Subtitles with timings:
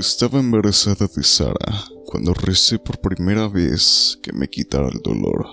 [0.00, 5.46] Estaba embarazada de Sara cuando recé por primera vez que me quitara el dolor.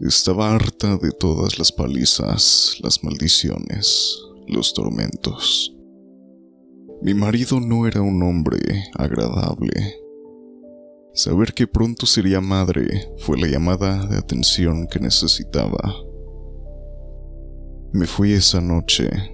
[0.00, 4.18] Estaba harta de todas las palizas, las maldiciones,
[4.48, 5.72] los tormentos.
[7.02, 8.58] Mi marido no era un hombre
[8.94, 10.00] agradable.
[11.14, 15.94] Saber que pronto sería madre fue la llamada de atención que necesitaba.
[17.92, 19.31] Me fui esa noche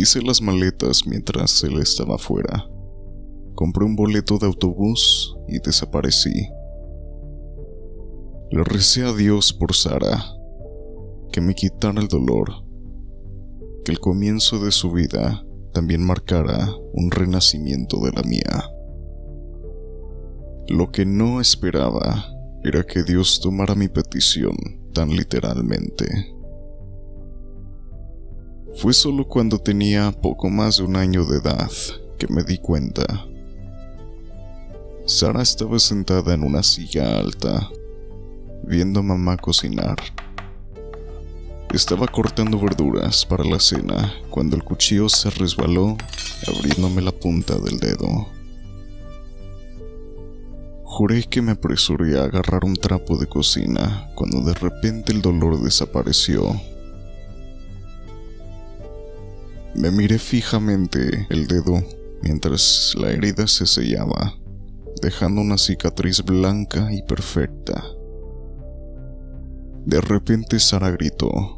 [0.00, 2.70] Hice las maletas mientras él estaba fuera.
[3.56, 6.48] Compré un boleto de autobús y desaparecí.
[8.52, 10.22] Le recé a Dios por Sara,
[11.32, 12.64] que me quitara el dolor,
[13.84, 15.44] que el comienzo de su vida
[15.74, 18.70] también marcara un renacimiento de la mía.
[20.68, 22.24] Lo que no esperaba
[22.62, 24.54] era que Dios tomara mi petición
[24.94, 26.37] tan literalmente.
[28.78, 31.68] Fue solo cuando tenía poco más de un año de edad
[32.16, 33.26] que me di cuenta.
[35.04, 37.68] Sara estaba sentada en una silla alta,
[38.62, 39.96] viendo a mamá cocinar.
[41.74, 45.96] Estaba cortando verduras para la cena cuando el cuchillo se resbaló,
[46.46, 48.28] abriéndome la punta del dedo.
[50.84, 55.60] Juré que me apresuré a agarrar un trapo de cocina cuando de repente el dolor
[55.60, 56.54] desapareció
[59.78, 61.82] me miré fijamente el dedo
[62.22, 64.34] mientras la herida se sellaba,
[65.00, 67.84] dejando una cicatriz blanca y perfecta.
[69.86, 71.54] De repente Sara gritó.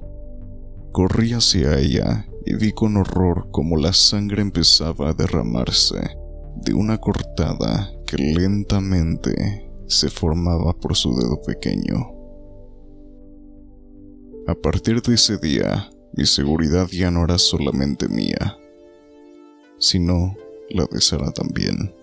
[0.92, 6.16] Corrí hacia ella y vi con horror cómo la sangre empezaba a derramarse
[6.56, 12.10] de una cortada que lentamente se formaba por su dedo pequeño.
[14.46, 18.58] A partir de ese día, mi seguridad ya no era solamente mía,
[19.78, 20.36] sino
[20.68, 21.94] la de Sara también.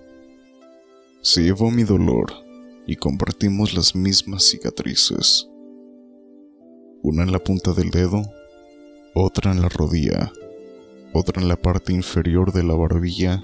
[1.22, 2.32] Se llevó mi dolor
[2.86, 5.50] y compartimos las mismas cicatrices.
[7.04, 8.24] Una en la punta del dedo,
[9.14, 10.32] otra en la rodilla,
[11.14, 13.44] otra en la parte inferior de la barbilla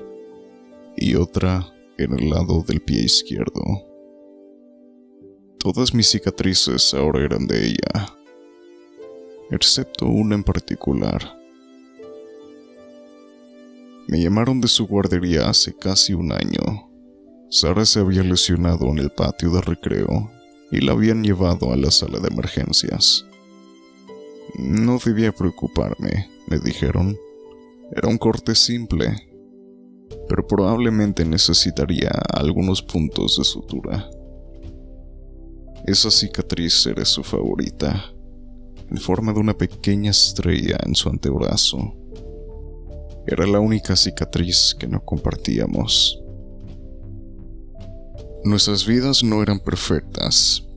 [0.95, 3.61] y otra en el lado del pie izquierdo.
[5.59, 8.22] Todas mis cicatrices ahora eran de ella
[9.53, 11.37] excepto una en particular.
[14.07, 16.89] Me llamaron de su guardería hace casi un año.
[17.49, 20.31] Sara se había lesionado en el patio de recreo
[20.71, 23.25] y la habían llevado a la sala de emergencias.
[24.55, 27.17] No debía preocuparme, me dijeron.
[27.95, 29.15] Era un corte simple,
[30.27, 34.09] pero probablemente necesitaría algunos puntos de sutura.
[35.85, 38.13] Esa cicatriz era su favorita
[38.93, 41.95] en forma de una pequeña estrella en su antebrazo.
[43.25, 46.21] Era la única cicatriz que no compartíamos.
[48.43, 50.67] Nuestras vidas no eran perfectas,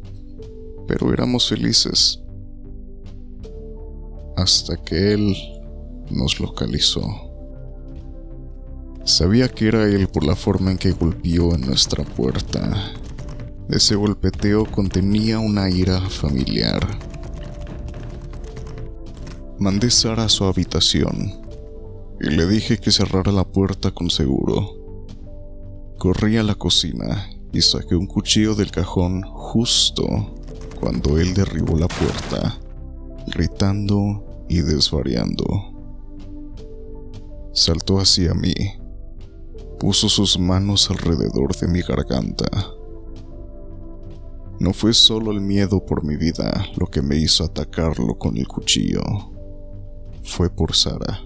[0.89, 2.23] pero éramos felices.
[4.37, 5.37] Hasta que él
[6.11, 7.05] nos localizó.
[9.05, 12.93] Sabía que era él por la forma en que golpeó en nuestra puerta.
[13.69, 16.99] Ese golpeteo contenía una ira familiar
[19.59, 21.33] Mandé Sara a su habitación
[22.21, 24.69] y le dije que cerrara la puerta con seguro.
[25.99, 30.05] Corrí a la cocina y saqué un cuchillo del cajón justo
[30.79, 32.59] cuando él derribó la puerta,
[33.29, 35.47] gritando y desvariando.
[37.55, 38.53] Saltó hacia mí,
[39.81, 42.47] puso sus manos alrededor de mi garganta.
[44.61, 48.47] No fue solo el miedo por mi vida lo que me hizo atacarlo con el
[48.47, 49.03] cuchillo
[50.27, 51.23] fue por Sara.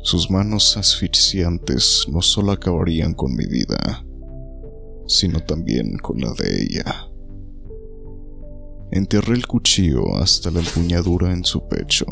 [0.00, 4.04] Sus manos asfixiantes no solo acabarían con mi vida,
[5.06, 7.10] sino también con la de ella.
[8.90, 12.06] Enterré el cuchillo hasta la empuñadura en su pecho.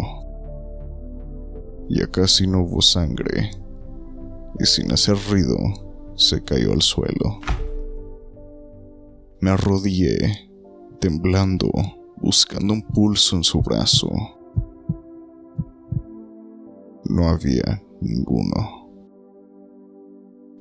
[1.89, 3.51] Ya casi no hubo sangre,
[4.61, 5.57] y sin hacer ruido,
[6.17, 7.41] se cayó al suelo.
[9.41, 10.51] Me arrodillé,
[11.01, 11.71] temblando,
[12.17, 14.36] buscando un pulso en su brazo
[17.17, 18.93] no había ninguno.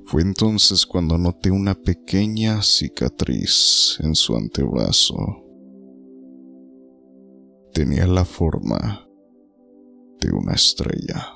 [0.06, 5.16] Fue entonces cuando noté una pequeña cicatriz en su antebrazo.
[7.74, 9.06] Tenía la forma
[10.20, 11.34] de una estrella.